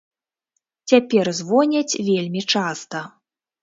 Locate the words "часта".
2.53-3.09